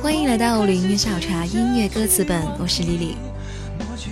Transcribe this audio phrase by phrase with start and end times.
[0.00, 3.16] 欢迎来到林音乐小茶音乐歌词本，我是李李。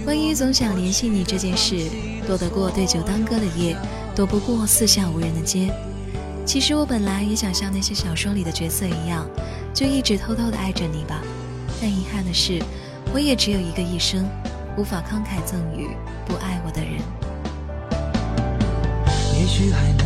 [0.04, 1.88] 关于总想联系你这件事，
[2.26, 3.76] 躲得过对酒当歌的夜，
[4.14, 5.72] 躲不过四下无人的街。
[6.44, 9.28] 其实我本来也想像那些小说里的角色一样，
[9.72, 11.22] 就一直偷偷的爱着你吧。
[11.80, 12.60] 但遗憾的是，
[13.14, 14.28] 我也只有一个一生，
[14.76, 15.88] 无法慷慨赠予
[16.26, 17.00] 不爱我的人。
[19.38, 20.05] 也许还能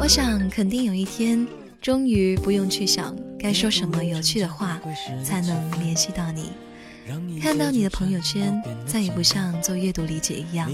[0.00, 1.46] 我想，肯定有一天，
[1.78, 4.80] 终于不用去想该说什么有趣的话，
[5.22, 6.52] 才能联系到你。
[7.38, 8.50] 看到你的朋友圈，
[8.86, 10.70] 再也不像做阅读理解一样，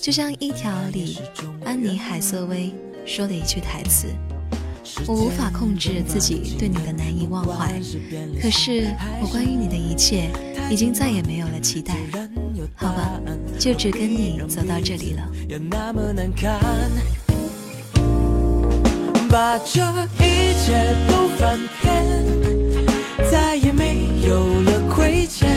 [0.00, 1.18] 就像一条里
[1.64, 2.74] 安妮海瑟薇
[3.06, 4.08] 说的一句台词。
[5.06, 7.80] 我无法控制自己对你的难以忘怀，
[8.42, 10.28] 可是我关于你的一切
[10.68, 11.94] 已经再也没有了期待。
[12.74, 13.20] 好吧，
[13.60, 15.30] 就只跟你走到这里了。
[19.30, 19.80] 把这
[20.18, 21.88] 一切都翻篇，
[23.30, 25.48] 再也没有了亏欠。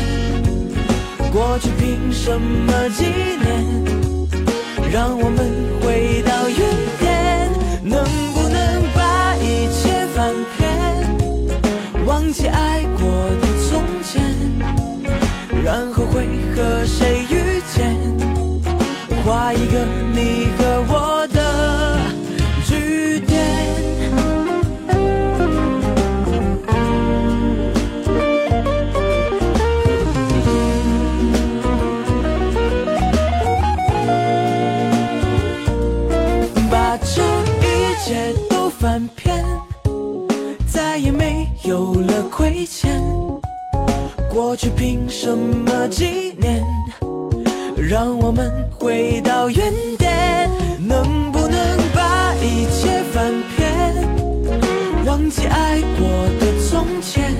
[1.31, 3.05] 过去凭什么纪
[3.41, 3.83] 念？
[4.91, 5.39] 让我们
[5.81, 6.59] 回到原
[38.93, 39.43] 翻篇，
[40.71, 42.21] 再也没有了。
[42.29, 43.01] 亏欠，
[44.31, 46.63] 过去凭什么纪念？
[47.75, 51.57] 让我们回到原点，能不能
[51.95, 53.95] 把一切翻篇？
[55.07, 56.07] 忘记爱过
[56.39, 57.33] 的从前，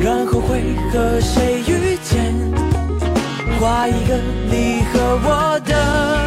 [0.00, 0.62] 然后会
[0.92, 2.32] 和谁遇见？
[3.58, 4.14] 画一个
[4.48, 6.19] 你和我的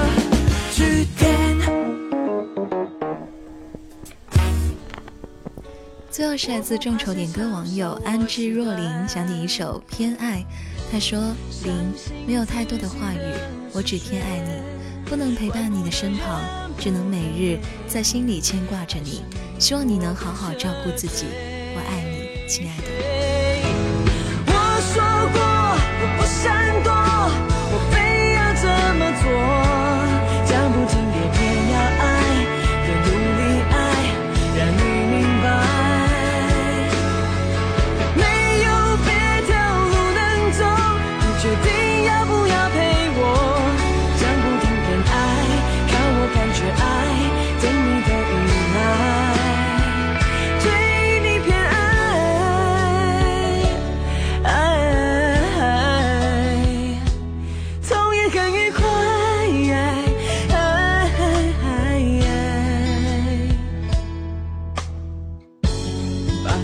[6.14, 10.42] 最后是来自众筹点歌网友安之若琳想点一首《偏爱》，
[10.92, 11.20] 他说
[11.66, 11.74] ：“林
[12.28, 13.34] 没有太多的话语，
[13.74, 17.58] 我只偏爱你，不能陪伴你的身旁，只能每日
[17.88, 19.24] 在心里牵挂着你，
[19.58, 21.26] 希望你能好好照顾自己，
[21.76, 23.24] 我爱你，亲爱的。”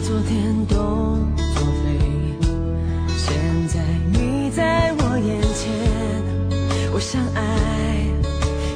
[0.09, 1.99] 昨天都作废，
[3.15, 3.31] 现
[3.67, 3.79] 在
[4.11, 5.69] 你在我眼前。
[6.91, 8.07] 我想爱，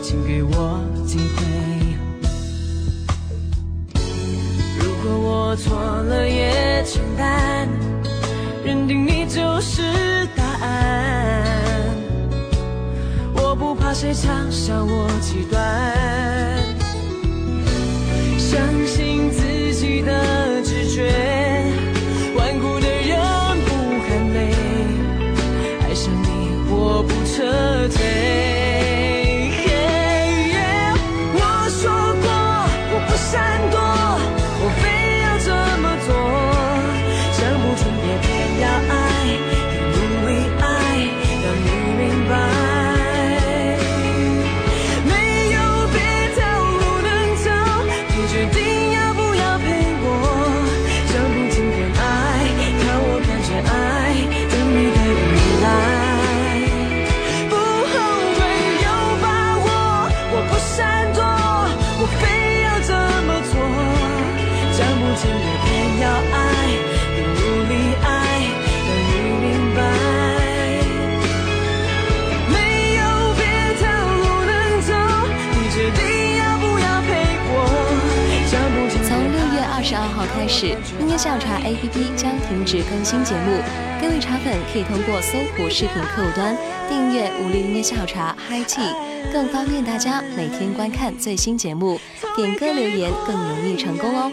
[0.03, 1.43] 请给我机会。
[4.77, 7.67] 如果我错了也简单，
[8.63, 11.43] 认定你就是答案。
[13.33, 16.62] 我不怕谁嘲笑我极端。
[18.53, 21.11] 相信自己的直觉
[22.37, 23.17] 顽固的人
[23.65, 23.73] 不
[24.07, 24.51] 喊累
[25.81, 28.32] 爱上你我不撤退。
[80.07, 80.67] 开始，
[80.99, 83.61] 音乐下午茶 APP 将停止更新节目。
[84.01, 86.55] 各位茶粉可以通过搜狐视频客户端
[86.89, 88.93] 订阅五六音乐下午茶 Hi Tea，
[89.31, 91.99] 更方便大家每天观看最新节目。
[92.35, 94.31] 点歌留言更容易成功哦。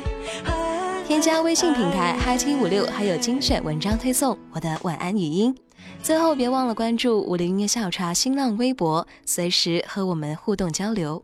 [1.07, 5.55] 添加微信平台 Hi Tea 五六，还有精选文章推送，我的晚安语音。
[6.03, 11.23] 最后别忘了关注五六音乐下午茶新浪微博，随时和我们互动交流。